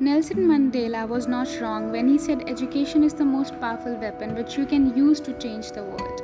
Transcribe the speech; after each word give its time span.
Nelson 0.00 0.48
Mandela 0.48 1.08
was 1.08 1.28
not 1.28 1.48
wrong 1.60 1.92
when 1.92 2.08
he 2.08 2.18
said 2.18 2.48
education 2.48 3.04
is 3.04 3.14
the 3.14 3.24
most 3.24 3.60
powerful 3.60 3.94
weapon 3.94 4.34
which 4.34 4.58
you 4.58 4.66
can 4.66 4.92
use 4.96 5.20
to 5.20 5.32
change 5.38 5.70
the 5.70 5.84
world. 5.84 6.20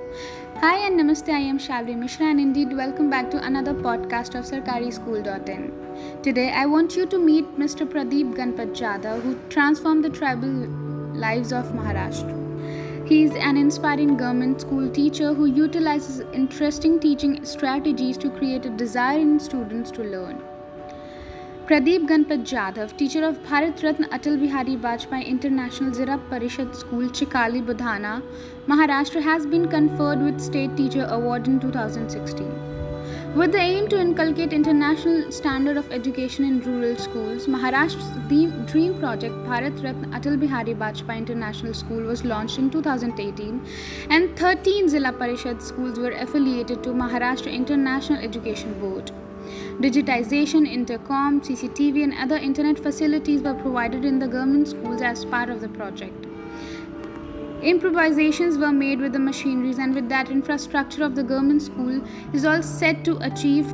Hi 0.56 0.78
and 0.86 0.98
namaste, 0.98 1.32
I 1.32 1.38
am 1.38 1.56
Shalvi 1.56 1.96
Mishra 1.96 2.26
and 2.26 2.40
indeed 2.40 2.72
welcome 2.72 3.08
back 3.08 3.30
to 3.30 3.36
another 3.38 3.72
podcast 3.72 4.34
of 4.34 4.44
SarkariSchool.in. 4.44 6.20
Today 6.20 6.50
I 6.50 6.66
want 6.66 6.96
you 6.96 7.06
to 7.06 7.16
meet 7.16 7.44
Mr. 7.60 7.86
Pradeep 7.86 8.34
Ganpat 8.34 8.74
Jadhav 8.74 9.22
who 9.22 9.38
transformed 9.48 10.04
the 10.04 10.10
tribal 10.10 10.50
lives 11.14 11.52
of 11.52 11.66
Maharashtra. 11.66 13.06
He 13.06 13.22
is 13.22 13.36
an 13.36 13.56
inspiring 13.56 14.16
government 14.16 14.62
school 14.62 14.90
teacher 14.90 15.32
who 15.32 15.46
utilizes 15.46 16.22
interesting 16.32 16.98
teaching 16.98 17.44
strategies 17.44 18.18
to 18.18 18.30
create 18.30 18.66
a 18.66 18.70
desire 18.70 19.20
in 19.20 19.38
students 19.38 19.92
to 19.92 20.02
learn. 20.02 20.42
Pradeep 21.70 22.08
Ganpat 22.08 22.40
Jadhav, 22.50 22.96
teacher 22.96 23.22
of 23.24 23.36
Bharat 23.44 23.80
Ratna 23.84 24.08
Atal 24.08 24.36
Bihari 24.40 24.76
Vajpayee 24.76 25.24
International 25.24 25.94
Zilla 25.94 26.18
Parishad 26.28 26.74
School, 26.74 27.04
Chikali, 27.18 27.64
Buldhana, 27.64 28.20
Maharashtra, 28.66 29.22
has 29.22 29.46
been 29.46 29.68
conferred 29.68 30.20
with 30.20 30.40
State 30.40 30.76
Teacher 30.76 31.06
Award 31.08 31.46
in 31.46 31.60
2016. 31.60 33.36
With 33.36 33.52
the 33.52 33.60
aim 33.60 33.86
to 33.90 34.00
inculcate 34.00 34.52
international 34.52 35.30
standard 35.30 35.76
of 35.76 35.92
education 35.92 36.44
in 36.44 36.60
rural 36.62 36.96
schools, 36.96 37.46
Maharashtra's 37.46 38.10
dream 38.72 38.98
project 38.98 39.36
Bharat 39.46 39.80
Ratna 39.84 40.08
Atal 40.18 40.40
Bihari 40.40 40.74
Vajpayee 40.74 41.18
International 41.18 41.72
School 41.72 42.02
was 42.02 42.24
launched 42.24 42.58
in 42.58 42.68
2018 42.68 43.64
and 44.10 44.36
13 44.36 44.88
Zilla 44.88 45.12
Parishad 45.12 45.62
schools 45.62 46.00
were 46.00 46.10
affiliated 46.10 46.82
to 46.82 46.88
Maharashtra 46.90 47.52
International 47.52 48.18
Education 48.18 48.74
Board. 48.80 49.12
Digitization, 49.80 50.66
intercom, 50.66 51.40
CCTV, 51.40 52.04
and 52.04 52.14
other 52.14 52.36
internet 52.36 52.78
facilities 52.78 53.42
were 53.42 53.54
provided 53.54 54.04
in 54.04 54.18
the 54.18 54.28
government 54.28 54.68
schools 54.68 55.00
as 55.02 55.24
part 55.24 55.48
of 55.48 55.60
the 55.60 55.68
project. 55.68 56.26
Improvisations 57.62 58.56
were 58.56 58.72
made 58.72 59.00
with 59.00 59.12
the 59.12 59.18
machineries, 59.18 59.78
and 59.78 59.94
with 59.94 60.08
that, 60.08 60.30
infrastructure 60.30 61.04
of 61.04 61.14
the 61.14 61.22
government 61.22 61.62
school 61.62 62.00
is 62.32 62.44
all 62.44 62.62
set 62.62 63.04
to 63.04 63.18
achieve 63.18 63.66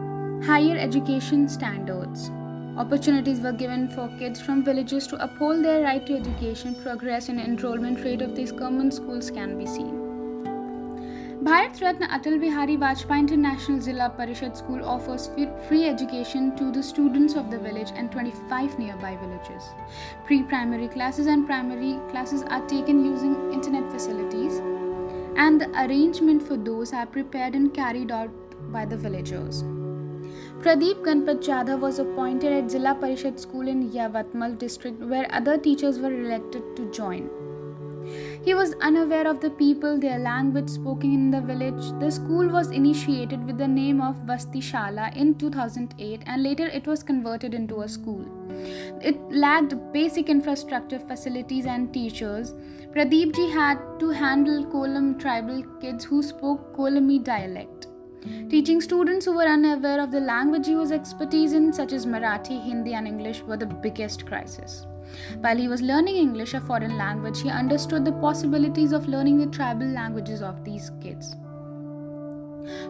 higher 0.45 0.77
education 0.77 1.49
standards. 1.49 2.31
Opportunities 2.77 3.41
were 3.41 3.53
given 3.53 3.89
for 3.89 4.09
kids 4.19 4.41
from 4.41 4.65
villages 4.65 5.07
to 5.07 5.23
uphold 5.23 5.65
their 5.65 5.83
right 5.83 6.05
to 6.07 6.15
education. 6.15 6.75
Progress 6.75 7.29
in 7.29 7.41
enrollment 7.41 8.05
rate 8.05 8.21
of 8.23 8.35
these 8.37 8.53
government 8.53 8.93
schools 8.93 9.31
can 9.31 9.57
be 9.57 9.67
seen. 9.67 10.06
Bharat 11.47 11.81
Ratna 11.81 12.09
Atal 12.09 12.41
Bihari 12.41 12.77
Vajpayee 12.77 13.21
International 13.21 13.81
Zilla 13.81 14.13
Parishad 14.19 14.57
School 14.57 14.85
offers 14.85 15.31
free 15.69 15.85
education 15.89 16.57
to 16.57 16.73
the 16.73 16.83
students 16.83 17.37
of 17.37 17.53
the 17.53 17.59
village 17.67 17.93
and 17.95 18.11
25 18.11 18.77
nearby 18.81 19.15
villages. 19.21 19.69
Pre 20.25 20.43
primary 20.43 20.89
classes 20.89 21.29
and 21.29 21.47
primary 21.47 22.01
classes 22.11 22.43
are 22.43 22.67
taken 22.67 23.05
using 23.05 23.53
internet 23.53 23.89
facilities, 23.93 24.59
and 25.37 25.61
the 25.61 25.71
arrangement 25.85 26.43
for 26.43 26.57
those 26.57 26.93
are 26.93 27.07
prepared 27.07 27.55
and 27.55 27.73
carried 27.73 28.11
out 28.11 28.31
by 28.73 28.85
the 28.85 28.97
villagers. 28.97 29.63
Pradeep 30.65 31.05
Ganpat 31.05 31.45
Jadhav 31.45 31.79
was 31.79 32.01
appointed 32.01 32.61
at 32.61 32.73
Zilla 32.73 32.99
Parishad 33.01 33.39
School 33.39 33.69
in 33.69 33.89
Yavatmal 33.93 34.59
district 34.59 34.99
where 34.99 35.29
other 35.31 35.57
teachers 35.57 36.01
were 36.01 36.13
elected 36.13 36.75
to 36.75 36.91
join. 36.91 37.31
He 38.47 38.55
was 38.55 38.75
unaware 38.81 39.27
of 39.27 39.41
the 39.41 39.51
people, 39.51 39.99
their 39.99 40.21
language 40.21 40.69
spoken 40.69 41.13
in 41.13 41.33
the 41.33 41.41
village. 41.41 41.91
The 41.99 42.13
school 42.13 42.47
was 42.49 42.71
initiated 42.71 43.45
with 43.45 43.59
the 43.59 43.67
name 43.67 44.01
of 44.01 44.15
Vasti 44.25 44.61
Shala 44.63 45.13
in 45.17 45.35
2008 45.35 46.23
and 46.27 46.45
later 46.45 46.69
it 46.69 46.87
was 46.87 47.03
converted 47.03 47.55
into 47.55 47.81
a 47.81 47.89
school. 47.89 48.25
It 49.03 49.21
lacked 49.33 49.75
basic 49.93 50.29
infrastructure, 50.29 51.01
facilities, 51.01 51.67
and 51.67 51.93
teachers. 51.93 52.55
Pradeep 52.95 53.35
ji 53.35 53.51
had 53.51 53.81
to 53.99 54.11
handle 54.11 54.65
Kolam 54.67 55.19
tribal 55.19 55.65
kids 55.81 56.05
who 56.05 56.23
spoke 56.23 56.73
Kolami 56.77 57.25
dialect. 57.25 57.89
Teaching 58.49 58.81
students 58.81 59.25
who 59.25 59.35
were 59.35 59.53
unaware 59.59 60.01
of 60.01 60.13
the 60.13 60.21
language 60.21 60.69
he 60.69 60.77
was 60.77 60.93
expertise 60.93 61.53
in, 61.53 61.73
such 61.73 61.93
as 61.93 62.07
Marathi, 62.07 62.63
Hindi, 62.63 62.95
and 62.95 63.09
English, 63.09 63.43
were 63.43 63.57
the 63.57 63.67
biggest 63.67 64.25
crisis. 64.25 64.87
While 65.41 65.57
he 65.57 65.69
was 65.69 65.83
learning 65.83 66.17
English, 66.17 66.55
a 66.55 66.61
foreign 66.61 66.97
language, 66.97 67.41
he 67.41 67.51
understood 67.51 68.05
the 68.05 68.13
possibilities 68.13 68.93
of 68.93 69.09
learning 69.09 69.39
the 69.39 69.47
tribal 69.47 69.87
languages 69.87 70.43
of 70.43 70.65
these 70.65 70.91
kids. 71.01 71.35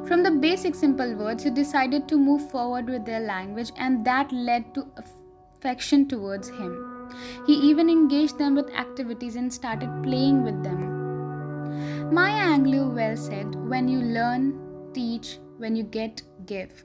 From 0.06 0.22
the 0.22 0.31
basic 0.31 0.75
simple 0.75 1.15
words, 1.15 1.44
he 1.44 1.50
decided 1.50 2.09
to 2.09 2.16
move 2.16 2.50
forward 2.50 2.88
with 2.88 3.04
their 3.04 3.21
language, 3.21 3.72
and 3.77 4.04
that 4.06 4.32
led 4.32 4.75
to 4.75 4.87
affection 4.97 6.09
towards 6.09 6.49
him. 6.49 7.12
He 7.47 7.54
even 7.54 7.91
engaged 7.91 8.38
them 8.38 8.54
with 8.54 8.71
activities 8.71 9.37
and 9.37 9.53
started 9.53 9.91
playing 10.03 10.44
with 10.44 10.62
them. 10.62 12.12
Maya 12.12 12.56
Angelou 12.56 12.94
well 12.94 13.16
said, 13.16 13.54
When 13.69 13.88
you 13.88 13.98
learn, 14.00 14.93
teach, 14.94 15.38
when 15.59 15.77
you 15.77 15.83
get, 15.83 16.22
give. 16.47 16.84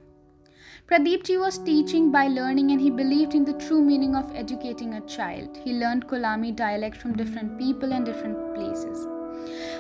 Pradeep 0.87 1.23
ji 1.23 1.37
was 1.37 1.57
teaching 1.57 2.11
by 2.11 2.27
learning 2.27 2.71
and 2.71 2.81
he 2.81 2.89
believed 2.89 3.33
in 3.33 3.45
the 3.45 3.53
true 3.53 3.81
meaning 3.81 4.15
of 4.15 4.35
educating 4.35 4.95
a 4.95 5.01
child. 5.01 5.57
He 5.63 5.73
learned 5.73 6.07
Kolami 6.07 6.55
dialect 6.55 6.97
from 6.97 7.15
different 7.15 7.57
people 7.57 7.93
and 7.93 8.05
different 8.05 8.55
places. 8.55 9.07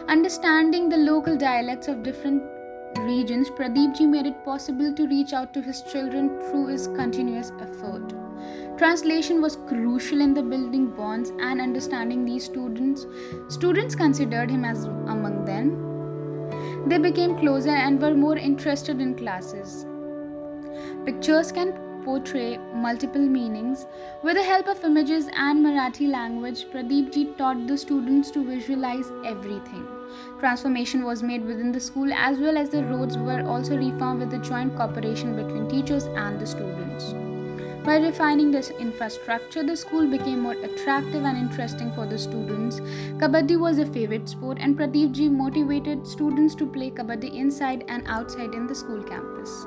Understanding 0.07 0.89
the 0.89 0.97
local 0.97 1.37
dialects 1.37 1.87
of 1.87 2.03
different 2.03 2.41
regions, 2.99 3.49
Pradeep 3.49 3.97
ji 3.97 4.05
made 4.05 4.25
it 4.25 4.43
possible 4.45 4.93
to 4.93 5.07
reach 5.07 5.33
out 5.33 5.53
to 5.53 5.61
his 5.61 5.81
children 5.81 6.29
through 6.41 6.67
his 6.67 6.87
continuous 6.87 7.51
effort. 7.59 8.13
Translation 8.77 9.41
was 9.41 9.57
crucial 9.67 10.21
in 10.21 10.33
the 10.33 10.41
building 10.41 10.89
bonds 10.95 11.29
and 11.29 11.61
understanding 11.61 12.25
these 12.25 12.45
students. 12.45 13.05
Students 13.49 13.95
considered 13.95 14.49
him 14.49 14.65
as 14.65 14.85
among 14.85 15.45
them. 15.45 16.89
They 16.89 16.97
became 16.97 17.37
closer 17.37 17.69
and 17.69 18.01
were 18.01 18.15
more 18.15 18.37
interested 18.37 18.99
in 18.99 19.15
classes. 19.15 19.85
Pictures 21.05 21.51
can 21.51 21.73
portray 22.03 22.57
multiple 22.73 23.21
meanings. 23.21 23.85
With 24.23 24.35
the 24.35 24.43
help 24.43 24.67
of 24.67 24.83
images 24.83 25.27
and 25.33 25.65
Marathi 25.65 26.09
language, 26.09 26.65
Pradeep 26.71 27.13
ji 27.13 27.25
taught 27.37 27.67
the 27.67 27.77
students 27.77 28.31
to 28.31 28.43
visualize 28.43 29.11
everything. 29.25 29.87
Transformation 30.39 31.03
was 31.03 31.23
made 31.23 31.45
within 31.45 31.71
the 31.71 31.79
school 31.79 32.11
as 32.11 32.37
well 32.39 32.57
as 32.57 32.69
the 32.69 32.83
roads 32.85 33.17
were 33.17 33.41
also 33.47 33.77
reformed 33.77 34.19
with 34.19 34.31
the 34.31 34.39
joint 34.39 34.75
cooperation 34.75 35.35
between 35.35 35.69
teachers 35.69 36.05
and 36.05 36.39
the 36.39 36.47
students. 36.47 37.13
By 37.83 37.97
refining 37.97 38.51
this 38.51 38.69
infrastructure, 38.69 39.63
the 39.63 39.75
school 39.75 40.07
became 40.07 40.41
more 40.41 40.53
attractive 40.53 41.23
and 41.23 41.35
interesting 41.35 41.91
for 41.93 42.05
the 42.05 42.17
students. 42.17 42.79
Kabaddi 43.17 43.59
was 43.59 43.79
a 43.79 43.87
favorite 43.87 44.29
sport, 44.29 44.59
and 44.61 44.77
Pradeep 44.77 45.13
ji 45.13 45.29
motivated 45.29 46.05
students 46.05 46.53
to 46.55 46.67
play 46.67 46.91
kabaddi 46.91 47.33
inside 47.33 47.85
and 47.87 48.03
outside 48.05 48.53
in 48.53 48.67
the 48.67 48.75
school 48.75 49.01
campus. 49.01 49.65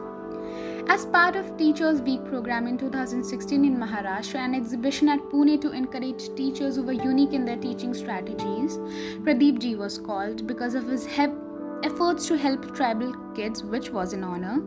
As 0.87 1.07
part 1.07 1.35
of 1.35 1.57
Teachers 1.57 2.03
Week 2.03 2.23
program 2.27 2.67
in 2.67 2.77
2016 2.77 3.65
in 3.65 3.77
Maharashtra, 3.79 4.35
an 4.35 4.55
exhibition 4.55 5.09
at 5.09 5.19
Pune 5.31 5.59
to 5.63 5.73
encourage 5.73 6.35
teachers 6.37 6.77
who 6.77 6.83
were 6.83 6.93
unique 6.93 7.33
in 7.33 7.47
their 7.47 7.57
teaching 7.57 7.95
strategies, 7.95 8.77
Pradeep 9.25 9.61
ji 9.61 9.77
was 9.77 9.97
called 9.97 10.47
because 10.47 10.75
of 10.75 10.87
his 10.87 11.09
efforts 11.17 12.27
to 12.27 12.37
help 12.37 12.77
tribal 12.77 13.15
kids, 13.35 13.65
which 13.65 13.89
was 13.89 14.13
an 14.13 14.23
honor. 14.23 14.63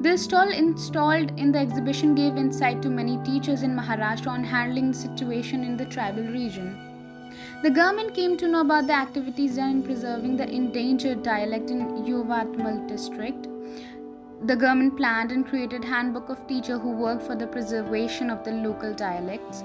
The 0.00 0.18
stall 0.18 0.50
installed 0.50 1.38
in 1.38 1.52
the 1.52 1.60
exhibition 1.60 2.16
gave 2.16 2.36
insight 2.36 2.82
to 2.82 2.90
many 2.90 3.18
teachers 3.22 3.62
in 3.62 3.76
Maharashtra 3.76 4.26
on 4.26 4.42
handling 4.42 4.90
the 4.90 4.98
situation 4.98 5.62
in 5.62 5.76
the 5.76 5.86
tribal 5.86 6.24
region. 6.24 6.76
The 7.62 7.70
government 7.70 8.14
came 8.14 8.36
to 8.38 8.48
know 8.48 8.62
about 8.62 8.88
the 8.88 8.94
activities 8.94 9.54
done 9.54 9.70
in 9.70 9.82
preserving 9.84 10.36
the 10.36 10.48
endangered 10.48 11.22
dialect 11.22 11.70
in 11.70 11.86
Yavatmal 12.04 12.88
district 12.88 13.46
the 14.44 14.56
government 14.56 14.96
planned 14.96 15.32
and 15.32 15.46
created 15.46 15.84
handbook 15.84 16.30
of 16.30 16.46
teacher 16.46 16.78
who 16.78 16.92
worked 16.92 17.22
for 17.22 17.36
the 17.36 17.46
preservation 17.46 18.30
of 18.30 18.42
the 18.42 18.52
local 18.52 18.94
dialects. 18.94 19.62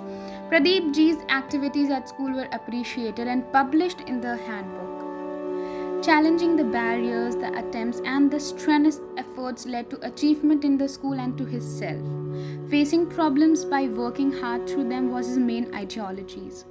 Pradeep 0.49 0.93
Ji's 0.93 1.17
activities 1.29 1.89
at 1.89 2.09
school 2.09 2.31
were 2.31 2.49
appreciated 2.51 3.27
and 3.27 3.49
published 3.53 4.01
in 4.01 4.19
the 4.19 4.35
handbook. 4.35 6.03
Challenging 6.03 6.57
the 6.57 6.63
barriers, 6.65 7.35
the 7.35 7.57
attempts, 7.57 8.01
and 8.05 8.29
the 8.29 8.39
strenuous 8.39 8.99
efforts 9.17 9.65
led 9.65 9.89
to 9.89 10.05
achievement 10.05 10.65
in 10.65 10.77
the 10.77 10.89
school 10.89 11.13
and 11.13 11.37
to 11.37 11.45
his 11.45 11.65
self. 11.65 12.69
Facing 12.69 13.07
problems 13.07 13.63
by 13.63 13.87
working 13.87 14.31
hard 14.31 14.67
through 14.67 14.89
them 14.89 15.09
was 15.09 15.27
his 15.27 15.37
main 15.37 15.73
ideologies. 15.73 16.65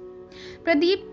Pradeep 0.63 1.03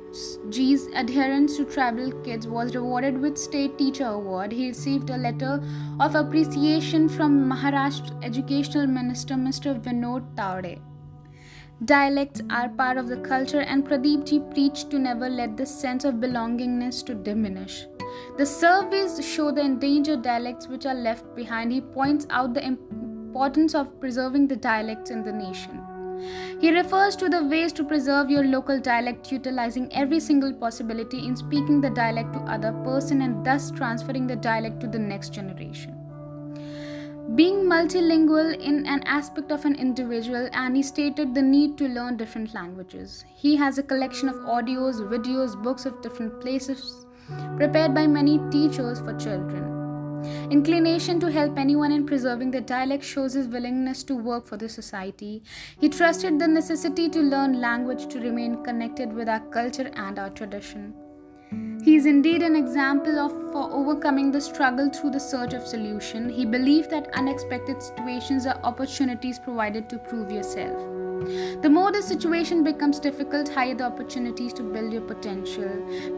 Ji's 0.50 0.88
adherence 0.94 1.56
to 1.56 1.64
tribal 1.64 2.12
kids 2.22 2.46
was 2.46 2.74
rewarded 2.74 3.18
with 3.18 3.38
State 3.38 3.78
Teacher 3.78 4.06
Award. 4.06 4.52
He 4.52 4.68
received 4.68 5.08
a 5.08 5.16
letter 5.16 5.62
of 6.00 6.14
appreciation 6.14 7.08
from 7.08 7.50
Maharashtra 7.50 8.22
Educational 8.22 8.86
Minister 8.86 9.34
Mr. 9.34 9.80
Vinod 9.80 10.34
Tawde. 10.34 10.80
Dialects 11.86 12.42
are 12.50 12.68
part 12.68 12.98
of 12.98 13.08
the 13.08 13.16
culture, 13.16 13.62
and 13.62 13.84
Pradeep 13.84 14.26
ji 14.26 14.40
preached 14.52 14.90
to 14.90 14.98
never 14.98 15.28
let 15.28 15.56
the 15.56 15.66
sense 15.66 16.04
of 16.04 16.16
belongingness 16.16 17.04
to 17.06 17.14
diminish. 17.14 17.86
The 18.36 18.44
surveys 18.44 19.24
show 19.26 19.50
the 19.50 19.62
endangered 19.62 20.22
dialects 20.22 20.68
which 20.68 20.84
are 20.84 20.94
left 20.94 21.34
behind. 21.34 21.72
He 21.72 21.80
points 21.80 22.26
out 22.28 22.52
the 22.52 22.64
importance 22.64 23.74
of 23.74 23.98
preserving 23.98 24.46
the 24.48 24.56
dialects 24.56 25.10
in 25.10 25.24
the 25.24 25.32
nation. 25.32 25.80
He 26.60 26.70
refers 26.70 27.16
to 27.16 27.28
the 27.28 27.44
ways 27.44 27.72
to 27.74 27.84
preserve 27.84 28.30
your 28.30 28.44
local 28.44 28.80
dialect, 28.80 29.32
utilizing 29.32 29.92
every 29.92 30.20
single 30.20 30.52
possibility 30.52 31.26
in 31.26 31.36
speaking 31.36 31.80
the 31.80 31.90
dialect 31.90 32.32
to 32.34 32.40
other 32.40 32.72
person 32.84 33.22
and 33.22 33.44
thus 33.44 33.70
transferring 33.70 34.26
the 34.26 34.36
dialect 34.36 34.80
to 34.80 34.86
the 34.86 34.98
next 34.98 35.30
generation. 35.30 35.98
Being 37.34 37.64
multilingual 37.64 38.60
in 38.60 38.86
an 38.86 39.02
aspect 39.06 39.52
of 39.52 39.64
an 39.64 39.74
individual, 39.76 40.48
Annie 40.52 40.82
stated 40.82 41.34
the 41.34 41.40
need 41.40 41.78
to 41.78 41.88
learn 41.88 42.16
different 42.16 42.52
languages. 42.52 43.24
He 43.34 43.56
has 43.56 43.78
a 43.78 43.82
collection 43.82 44.28
of 44.28 44.34
audios, 44.36 45.00
videos, 45.08 45.60
books 45.62 45.86
of 45.86 46.02
different 46.02 46.40
places 46.40 47.06
prepared 47.56 47.94
by 47.94 48.06
many 48.06 48.38
teachers 48.50 49.00
for 49.00 49.14
children. 49.14 49.71
Inclination 50.50 51.20
to 51.20 51.30
help 51.30 51.58
anyone 51.58 51.92
in 51.92 52.06
preserving 52.06 52.50
the 52.50 52.60
dialect 52.60 53.04
shows 53.04 53.34
his 53.34 53.46
willingness 53.46 54.02
to 54.04 54.14
work 54.14 54.46
for 54.46 54.56
the 54.56 54.68
society. 54.68 55.42
He 55.80 55.88
trusted 55.88 56.38
the 56.38 56.48
necessity 56.48 57.08
to 57.08 57.20
learn 57.20 57.60
language 57.60 58.06
to 58.08 58.20
remain 58.20 58.62
connected 58.62 59.12
with 59.12 59.28
our 59.28 59.40
culture 59.50 59.90
and 59.94 60.18
our 60.18 60.30
tradition. 60.30 60.94
He 61.84 61.96
is 61.96 62.06
indeed 62.06 62.42
an 62.42 62.54
example 62.54 63.18
of 63.18 63.32
for 63.52 63.70
overcoming 63.72 64.30
the 64.30 64.40
struggle 64.40 64.88
through 64.88 65.10
the 65.10 65.20
search 65.20 65.52
of 65.52 65.66
solution. 65.66 66.28
He 66.28 66.46
believed 66.46 66.90
that 66.90 67.12
unexpected 67.14 67.82
situations 67.82 68.46
are 68.46 68.60
opportunities 68.62 69.38
provided 69.38 69.90
to 69.90 69.98
prove 69.98 70.30
yourself. 70.30 71.01
The 71.62 71.70
more 71.70 71.92
the 71.92 72.02
situation 72.02 72.64
becomes 72.64 72.98
difficult, 72.98 73.48
higher 73.48 73.74
the 73.74 73.84
opportunities 73.84 74.52
to 74.54 74.62
build 74.62 74.92
your 74.92 75.02
potential. 75.02 75.70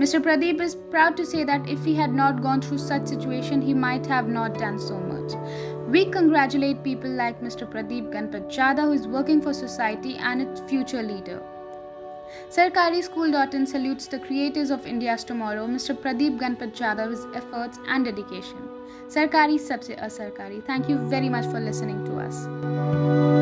Mr. 0.03 0.21
Pradeep 0.21 0.61
is 0.61 0.75
proud 0.75 1.17
to 1.17 1.27
say 1.27 1.45
that 1.45 1.69
if 1.69 1.85
he 1.85 1.95
had 1.95 2.13
not 2.13 2.43
gone 2.43 2.61
through 2.61 2.79
such 2.79 3.07
situation, 3.07 3.63
he 3.63 3.75
might 3.75 4.07
have 4.07 4.29
not 4.29 4.59
done 4.59 4.79
so 4.79 4.99
much. 4.99 5.33
We 5.89 6.07
congratulate 6.07 6.83
people 6.83 7.11
like 7.11 7.41
Mr. 7.41 7.71
Pradeep 7.71 8.13
Ganpat 8.13 8.79
who 8.81 8.93
is 8.93 9.07
working 9.07 9.43
for 9.43 9.53
society 9.53 10.17
and 10.17 10.43
its 10.43 10.61
future 10.63 11.03
leader. 11.03 11.43
Sarkari 12.49 13.03
School 13.03 13.29
SarkariSchool.in 13.29 13.67
salutes 13.67 14.07
the 14.07 14.19
creators 14.19 14.71
of 14.71 14.87
India's 14.87 15.25
tomorrow, 15.25 15.67
Mr. 15.67 15.95
Pradeep 15.97 16.39
Ganpat 16.39 17.11
his 17.11 17.27
efforts 17.35 17.79
and 17.87 18.05
dedication. 18.05 18.69
Sarkari 19.09 19.59
Sabse 19.59 19.97
Asarkari. 20.01 20.65
Thank 20.65 20.89
you 20.89 20.99
very 21.09 21.29
much 21.29 21.45
for 21.47 21.61
listening 21.61 22.05
to 22.07 22.19
us. 22.19 23.34